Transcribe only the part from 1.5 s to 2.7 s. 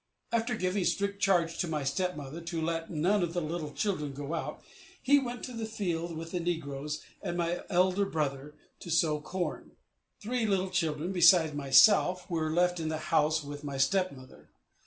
to my stepmother to